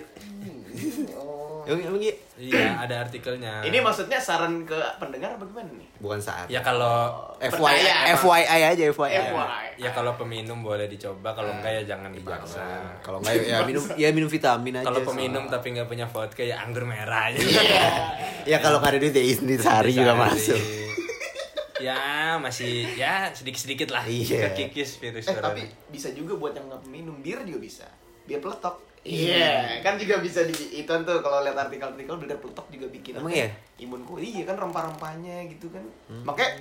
[1.66, 2.14] Emang iya?
[2.38, 3.66] Iya, ada artikelnya.
[3.66, 5.88] Ini maksudnya saran ke pendengar apa gimana nih?
[5.98, 6.46] Bukan saat.
[6.46, 7.10] ya kalau
[7.42, 8.14] FYI.
[8.14, 9.14] FYI aja FYI.
[9.34, 9.66] FYI.
[9.82, 12.22] ya kalau peminum boleh dicoba, kalau enggak ya jangan Jangan.
[12.22, 12.62] dipaksa.
[13.02, 14.86] Kalau nggak ya minum ya minum vitamin aja.
[14.86, 17.42] Kalau peminum tapi nggak punya vodka ya anggur merah aja.
[18.50, 19.24] ya kalau nggak ada duit ya
[19.58, 20.60] sehari juga masuk.
[21.76, 24.08] Ya masih ya sedikit-sedikit lah.
[24.08, 24.48] Iya.
[24.48, 25.52] Kekikis virus Eh corona.
[25.52, 27.86] tapi bisa juga buat yang nggak minum bir juga bisa.
[28.24, 28.80] Bir peletok.
[29.06, 33.30] Iya, kan juga bisa di itu tuh kalau lihat artikel-artikel bir peletok juga bikin Emang
[33.30, 33.48] apa, iya?
[33.78, 35.84] Imun ku iya kan rempah-rempahnya gitu kan.
[36.22, 36.58] Makanya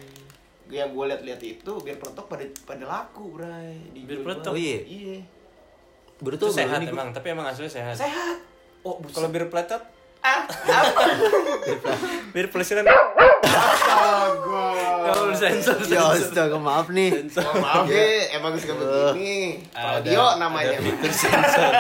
[0.66, 3.78] yang gue lihat-lihat itu bir peletok pada pada laku, Bray.
[3.92, 4.54] Dijual Bir peletok?
[4.54, 4.80] Oh, iya?
[4.80, 5.18] Iya.
[6.18, 7.96] Baru tuh sehat gua- emang, tapi emang aslinya sehat.
[7.98, 8.38] Sehat.
[8.82, 9.82] Oh, Kalau bir peletot,
[10.26, 11.02] ah, apa?
[12.32, 12.82] bir pelesiran.
[13.46, 14.66] Astaga.
[15.06, 16.18] Kalau sensor, Ya sensor.
[16.20, 17.30] astaga maaf nih.
[17.38, 19.62] Oh, maaf ya, emang suka begini.
[19.72, 20.76] Ada- Audio namanya.
[20.76, 21.72] Ada fitur sensor.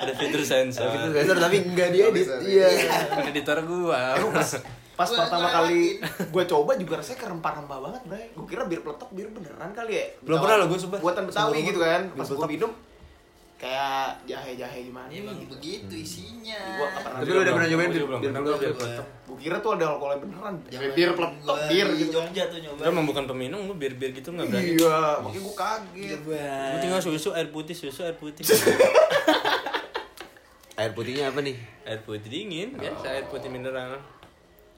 [0.00, 0.88] Ada fitur sensor.
[0.88, 2.26] Itu dasar tapi enggak dia edit.
[2.40, 2.68] Iya.
[3.26, 4.16] Editor gua.
[4.96, 8.26] Pas pertama kali gue coba juga rasanya kerempah-rempah banget, Bray.
[8.32, 10.04] Gue kira bir peletok bir beneran kali ya.
[10.20, 10.98] Belum pernah loh, gua sumpah.
[11.00, 12.02] Buatan Betawi gitu kan.
[12.10, 12.48] Pas gue peletok.
[12.48, 12.70] minum
[13.60, 15.52] kayak jahe-jahe gimana emang gitu.
[15.52, 16.56] begitu isinya.
[16.80, 19.06] Gua nggak pernah Tapi lu udah pernah nyobain Gua bir belum bir pernah, peletok?
[19.20, 20.54] gua bir kira tuh ada alkoholnya beneran.
[20.64, 20.80] Bir
[21.12, 22.12] peletok gua bir di gitu.
[22.16, 22.80] Jogja tuh nyoba.
[22.80, 24.80] Gua emang bukan peminum, gua bir-bir gitu nggak berani.
[24.80, 26.20] Iya, makanya gue kaget.
[26.24, 28.42] Gua tinggal susu, air putih, susu, air putih.
[30.80, 31.60] Air putihnya apa nih?
[31.84, 34.00] air putih dingin, biasa air putih mineral.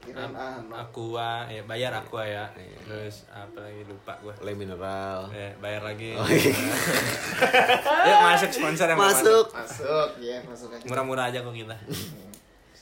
[0.03, 0.75] Kirain ah, no.
[0.75, 2.51] Aqua, ya bayar Aqua ya.
[2.83, 4.35] Terus apa lagi lupa gua.
[4.43, 5.31] Le mineral.
[5.31, 6.19] Eh, bayar lagi.
[6.19, 6.51] Oh, iya.
[8.11, 9.47] Yuk masuk sponsor yang Masuk.
[9.55, 10.85] Masuk, ya masuk aja.
[10.91, 11.77] Murah-murah aja kok kita.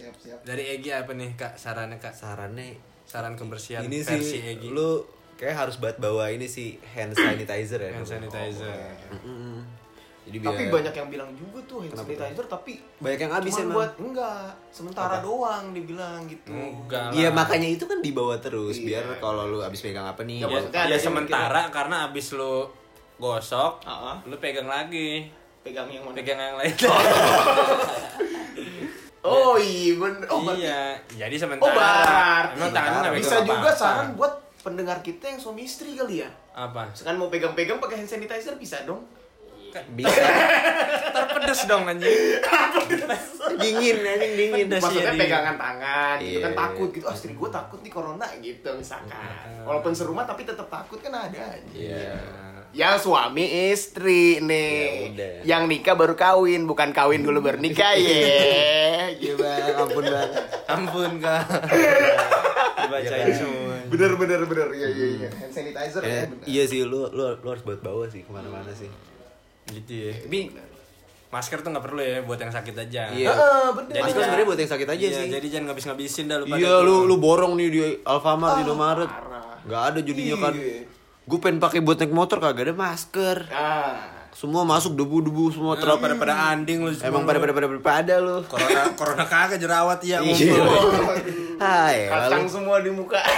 [0.00, 0.38] Siap, siap.
[0.48, 2.16] Dari Egi apa nih Kak sarannya Kak?
[2.16, 2.72] Sarannya
[3.04, 4.72] Saran kebersihan ini versi sih Egi.
[4.72, 5.04] lu
[5.36, 7.92] kayak harus buat bawa ini sih hand sanitizer ya.
[8.00, 8.70] Hand sanitizer.
[9.12, 9.60] Mm-mm.
[10.20, 13.54] Jadi biar Tapi banyak yang bilang juga tuh hand Kenapa sanitizer tapi banyak yang habis
[13.56, 13.72] emang.
[13.74, 16.52] buat enggak sementara doang dibilang gitu.
[16.52, 19.00] Enggak Iya makanya itu kan dibawa terus Iya.
[19.00, 20.38] biar kalau lu abis pegang apa nih.
[20.38, 22.68] Ya, Ya, maksudnya ya ada yang sementara karena abis lu
[23.16, 24.16] gosok, Heeh.
[24.24, 25.28] lu pegang lagi.
[25.60, 26.14] Pegang yang mana?
[26.14, 26.72] Pegang yang lain.
[29.20, 30.24] Oh iya bener.
[30.26, 30.80] Oh berarti iya,
[31.18, 31.76] jadi Oh sementara.
[31.76, 33.72] berarti Emang tangan bisa juga apa-apa.
[33.74, 36.30] saran buat pendengar kita yang suami istri kali ya.
[36.52, 36.88] Apa?
[36.88, 39.04] Misalkan mau pegang-pegang pakai hand sanitizer bisa dong.
[39.90, 40.22] Bisa.
[41.14, 42.10] Terpedes dong anjing.
[43.56, 44.64] dingin anjing dingin.
[44.66, 44.82] Pedas.
[44.82, 46.58] Maksudnya di- pegangan tangan gitu kan Iya.
[46.58, 47.04] takut gitu.
[47.04, 49.46] Ah, istri gue takut nih corona gitu misalkan.
[49.62, 51.60] Walaupun serumah tapi tetap takut kan ada aja.
[51.70, 52.14] Iya.
[52.70, 54.70] Yang suami istri nih.
[54.70, 55.32] Ya udah.
[55.44, 58.14] Yang nikah baru kawin, bukan kawin dulu baru nikah ya.
[59.12, 60.30] Iya bang, ampun bang.
[60.66, 61.42] Ampun kak.
[62.80, 63.74] Dibacain Iya, semua.
[63.90, 65.28] bener bener bener iya iya iya.
[65.34, 66.46] Hand sanitizer Eh, ya bener.
[66.46, 68.86] iya sih lu, lu lu harus buat bawa sih ke mana-mana sih.
[69.72, 70.12] Gitu ya.
[70.18, 70.40] Tapi
[71.30, 73.02] masker tuh nggak perlu ya buat yang sakit aja.
[73.08, 73.28] Iya.
[73.28, 73.88] Heeh, bener.
[73.88, 75.28] Jadi Masker jangan- sebenarnya buat yang sakit aja Iya, sih.
[75.30, 79.06] Jadi jangan ngabis-ngabisin dah lu pada Iya lu lu borong nih di Alfamart di Indomaret.
[79.06, 79.56] parah.
[79.62, 80.54] Gak ada jadinya kan.
[80.54, 80.82] Iya.
[81.22, 83.46] Gue pengen pakai buat naik motor kagak ada masker.
[83.48, 84.18] Ah.
[84.30, 85.98] Semua masuk debu-debu semua truk.
[85.98, 86.90] pada pada anding lu.
[86.96, 88.36] Emang pada pada pada pada pada lu.
[88.44, 90.32] corona corona kagak jerawat ya Iya.
[90.48, 90.66] ngumpul.
[91.62, 93.20] Hai, Kacang semua di muka.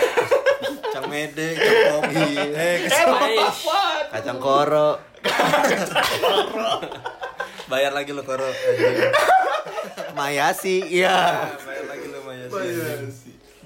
[0.93, 2.25] Cang mede, cang kopi.
[2.37, 3.49] Eh, eh,
[4.13, 5.01] kacang koro.
[7.67, 8.45] Bayar lagi lu koro.
[10.13, 11.49] Mayasi, iya.
[11.57, 12.45] Bayar lagi lu Maya.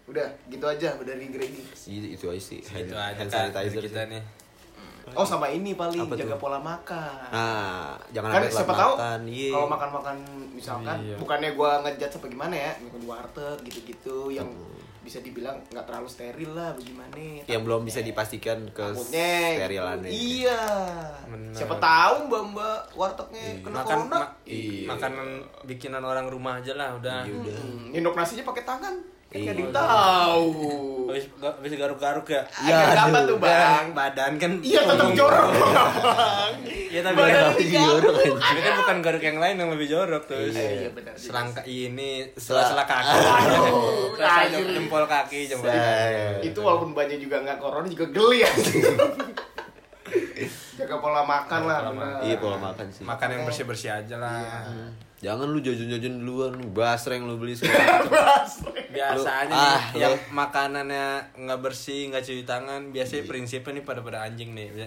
[0.07, 1.63] Udah, gitu aja dari Gregi.
[1.67, 2.61] Itu, itu aja sih.
[2.63, 4.23] Hand, Itu aja hand sanitizer kita nih.
[5.15, 6.41] Oh, sama ini paling Apa jaga tuh?
[6.41, 7.31] pola makan.
[7.31, 9.21] Nah, jangan kan siapa tahu makan.
[9.25, 9.51] Iya.
[9.55, 10.17] kalau makan-makan
[10.51, 11.15] misalkan Iya.
[11.17, 14.51] bukannya gua ngejat apa gimana ya makan warteg gitu-gitu yang
[15.07, 17.15] bisa dibilang nggak terlalu steril lah bagaimana?
[17.45, 19.35] Yang belum bisa dipastikan ke takutnya.
[19.57, 20.11] sterilannya.
[20.11, 20.63] iya.
[21.25, 21.55] Bener.
[21.55, 24.17] siapa tahu mbak mbak wartegnya kena Makan corona.
[24.19, 24.87] ma- Iya.
[24.89, 25.29] makanan
[25.65, 27.23] bikinan orang rumah aja lah udah.
[27.23, 28.95] Hmm, nyendok nasinya pakai tangan.
[29.27, 29.53] Kan Iya.
[29.53, 30.51] yang tahu
[31.07, 32.43] Habis habis garuk-garuk ya.
[32.61, 33.91] ya, apa tuh bang.
[33.93, 35.51] Badan kan iya tetap jorok.
[36.07, 36.55] Bang
[36.97, 40.23] Iya tapi Badan kan, Tapi jorok tapi kan bukan garuk yang lain yang lebih jorok
[40.25, 40.41] tuh.
[40.49, 41.13] Iya, benar.
[41.13, 43.17] Selangka ini sela-sela kaki.
[44.17, 45.69] Aduh, jempol kaki, jempol
[46.41, 48.51] itu walaupun banyak juga nggak corona juga geli ya
[50.77, 51.79] jaga pola makan lah.
[52.25, 53.03] Iya, pola makan sih.
[53.05, 54.41] Makan yang bersih-bersih aja lah.
[54.41, 54.89] Iya.
[55.17, 58.05] Jangan lu jajan-jajan duluan, basreng lu beli segala.
[58.97, 63.85] Biasanya Lu- ah, nih, yang lu- makanannya nggak bersih, nggak cuci tangan, biasanya prinsipnya nih
[63.85, 64.85] pada pada anjing nih.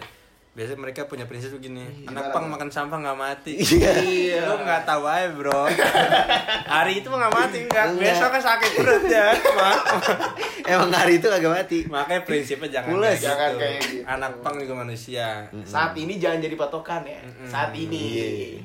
[0.50, 3.54] Biasa- Biasanya mereka punya prinsip begini, anak pang makan sampah nggak mati.
[3.62, 4.50] Iya.
[4.50, 5.70] Lu nggak tahu aja bro.
[6.74, 9.30] Hari itu nggak mati nggak, besok kan sakit perut ya.
[10.70, 11.80] Ma- Emang hari itu kagak mati.
[11.84, 13.10] Makanya prinsipnya jangan Pules.
[13.12, 13.60] kayak Jangan gitu.
[13.60, 14.04] kayak gitu.
[14.06, 15.28] Anak pang juga manusia.
[15.64, 18.06] saat ini jangan jadi patokan ya saat ini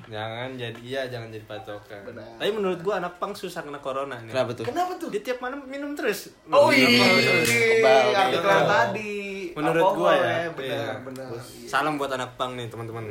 [0.05, 2.01] Jangan jadi iya jangan jadi patokan.
[2.05, 2.29] Benar.
[2.37, 4.31] Tapi menurut gua anak pang susah kena corona nih.
[4.31, 4.65] Kenapa tuh?
[4.65, 6.29] kenapa tuh Dia tiap malam minum terus.
[6.47, 6.85] oh iya
[7.19, 7.49] terus.
[7.49, 8.63] Kebal, artikel kebal.
[8.67, 9.15] tadi
[9.55, 10.95] Menurut gua ya, benar iya.
[11.01, 11.27] benar
[11.65, 13.09] Salam buat anak pang nih teman-teman.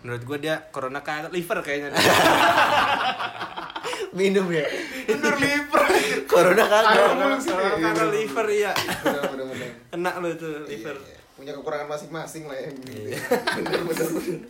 [0.00, 1.92] Menurut gua dia corona kagak liver kayaknya.
[4.14, 4.62] Minum ya.
[5.04, 5.84] bener liver
[6.30, 7.38] Corona kagak.
[7.38, 7.50] Sih.
[7.50, 8.72] Corona liver iya.
[9.02, 10.96] benar benar benar Kena lu itu liver.
[11.34, 13.18] punya kekurangan masing-masing lah ya Iya.
[13.58, 14.40] bener bener bener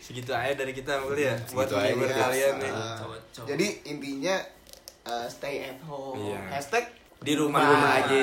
[0.00, 2.68] Segitu aja dari kita kali ya buat menghibur kalian nih.
[2.70, 2.96] Ah,
[3.46, 4.36] jadi intinya
[5.04, 6.40] uh, stay at home Iya.
[6.50, 6.84] hashtag
[7.20, 8.20] Di rumah, Di rumah aja.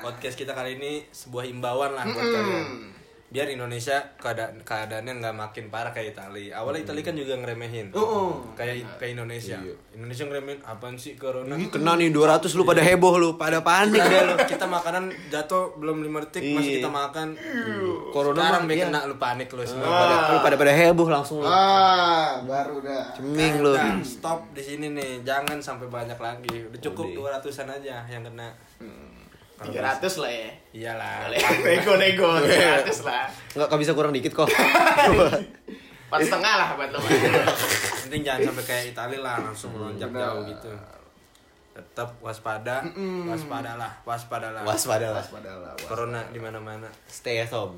[0.00, 2.95] Podcast kita kali ini sebuah imbauan lah buat kalian.
[3.26, 6.48] Biar Indonesia keadaan keadaannya nggak makin parah kayak Itali.
[6.48, 7.90] Awalnya Itali kan juga ngeremehin.
[7.90, 8.38] Oh.
[8.54, 9.58] Kayak kayak Indonesia.
[9.90, 11.52] Indonesia ngeremehin apaan sih corona?
[11.52, 14.34] Ih, Kena nih 200 lu pada heboh lu, pada panik deh lu.
[14.46, 16.76] kita makanan jatuh belum lima detik masih Iya.
[16.78, 17.28] kita makan.
[18.08, 18.84] Corona Sekarang mah, be iya.
[18.86, 19.90] kena lu panik lu semua.
[19.90, 21.46] Pada, lu pada pada heboh langsung lu.
[21.46, 23.74] ah baru dah Ceming lu.
[23.74, 25.20] Udah, stop di sini nih.
[25.20, 26.62] Jangan sampai banyak lagi.
[26.62, 28.54] Udah cukup 200-an aja yang kena.
[29.64, 30.50] Tiga ratus lah ya.
[30.76, 31.32] Iyalah.
[31.64, 32.30] nego nego.
[32.44, 33.24] Tiga ratus lah.
[33.56, 34.48] Enggak kok bisa kurang dikit kok.
[36.06, 36.98] empat setengah lah buat lo.
[38.06, 40.22] Penting jangan sampai kayak Italia lah langsung melonjak benar.
[40.38, 40.70] jauh gitu.
[41.76, 42.86] Tetap waspada.
[43.26, 44.62] Waspadalah waspadalah.
[44.62, 45.24] Waspada lah.
[45.24, 47.76] padahal lah corona di mana mana Stay at home.